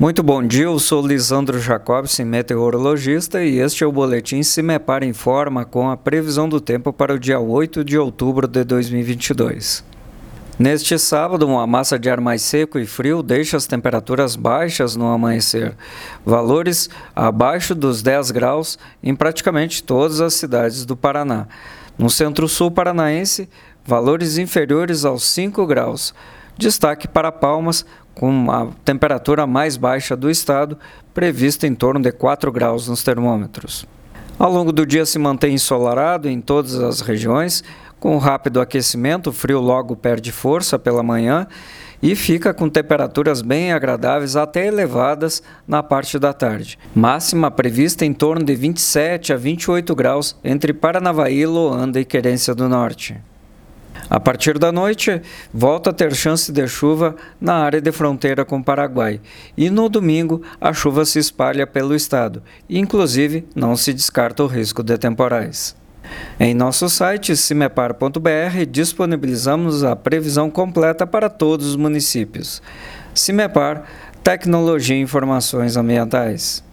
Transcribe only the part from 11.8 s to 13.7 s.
de ar mais seco e frio deixa as